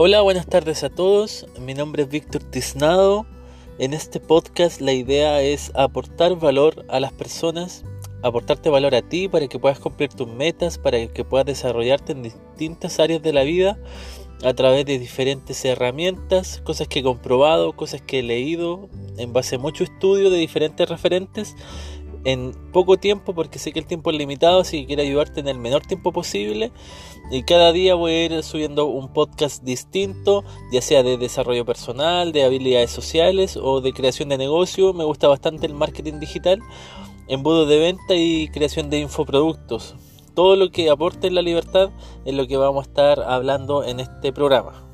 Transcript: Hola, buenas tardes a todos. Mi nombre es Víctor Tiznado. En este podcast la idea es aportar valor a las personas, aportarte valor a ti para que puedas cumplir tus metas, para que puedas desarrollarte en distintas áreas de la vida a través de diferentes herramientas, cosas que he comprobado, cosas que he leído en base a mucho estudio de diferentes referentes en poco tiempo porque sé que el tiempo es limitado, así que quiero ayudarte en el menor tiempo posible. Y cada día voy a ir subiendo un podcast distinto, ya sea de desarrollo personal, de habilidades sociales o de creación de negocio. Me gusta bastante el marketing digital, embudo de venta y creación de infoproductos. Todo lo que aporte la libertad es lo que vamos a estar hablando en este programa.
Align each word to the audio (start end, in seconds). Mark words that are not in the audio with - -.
Hola, 0.00 0.20
buenas 0.20 0.46
tardes 0.46 0.84
a 0.84 0.90
todos. 0.90 1.44
Mi 1.58 1.74
nombre 1.74 2.04
es 2.04 2.08
Víctor 2.08 2.44
Tiznado. 2.44 3.26
En 3.80 3.92
este 3.92 4.20
podcast 4.20 4.80
la 4.80 4.92
idea 4.92 5.42
es 5.42 5.72
aportar 5.74 6.36
valor 6.36 6.86
a 6.88 7.00
las 7.00 7.12
personas, 7.12 7.82
aportarte 8.22 8.70
valor 8.70 8.94
a 8.94 9.02
ti 9.02 9.26
para 9.26 9.48
que 9.48 9.58
puedas 9.58 9.80
cumplir 9.80 10.10
tus 10.10 10.28
metas, 10.28 10.78
para 10.78 11.04
que 11.08 11.24
puedas 11.24 11.46
desarrollarte 11.46 12.12
en 12.12 12.22
distintas 12.22 13.00
áreas 13.00 13.22
de 13.22 13.32
la 13.32 13.42
vida 13.42 13.76
a 14.44 14.54
través 14.54 14.86
de 14.86 15.00
diferentes 15.00 15.64
herramientas, 15.64 16.62
cosas 16.62 16.86
que 16.86 17.00
he 17.00 17.02
comprobado, 17.02 17.74
cosas 17.74 18.00
que 18.00 18.20
he 18.20 18.22
leído 18.22 18.88
en 19.16 19.32
base 19.32 19.56
a 19.56 19.58
mucho 19.58 19.82
estudio 19.82 20.30
de 20.30 20.38
diferentes 20.38 20.88
referentes 20.88 21.56
en 22.24 22.52
poco 22.72 22.96
tiempo 22.96 23.34
porque 23.34 23.58
sé 23.58 23.72
que 23.72 23.78
el 23.78 23.86
tiempo 23.86 24.10
es 24.10 24.16
limitado, 24.16 24.60
así 24.60 24.80
que 24.80 24.86
quiero 24.88 25.02
ayudarte 25.02 25.40
en 25.40 25.48
el 25.48 25.58
menor 25.58 25.82
tiempo 25.82 26.12
posible. 26.12 26.72
Y 27.30 27.42
cada 27.42 27.72
día 27.72 27.94
voy 27.94 28.12
a 28.12 28.24
ir 28.24 28.42
subiendo 28.42 28.86
un 28.86 29.12
podcast 29.12 29.62
distinto, 29.62 30.44
ya 30.72 30.80
sea 30.80 31.02
de 31.02 31.18
desarrollo 31.18 31.64
personal, 31.64 32.32
de 32.32 32.44
habilidades 32.44 32.90
sociales 32.90 33.58
o 33.60 33.80
de 33.80 33.92
creación 33.92 34.30
de 34.30 34.38
negocio. 34.38 34.94
Me 34.94 35.04
gusta 35.04 35.28
bastante 35.28 35.66
el 35.66 35.74
marketing 35.74 36.20
digital, 36.20 36.60
embudo 37.28 37.66
de 37.66 37.78
venta 37.78 38.14
y 38.14 38.48
creación 38.48 38.88
de 38.88 39.00
infoproductos. 39.00 39.94
Todo 40.34 40.56
lo 40.56 40.70
que 40.70 40.88
aporte 40.88 41.30
la 41.30 41.42
libertad 41.42 41.90
es 42.24 42.34
lo 42.34 42.46
que 42.46 42.56
vamos 42.56 42.86
a 42.86 42.88
estar 42.88 43.20
hablando 43.20 43.84
en 43.84 44.00
este 44.00 44.32
programa. 44.32 44.87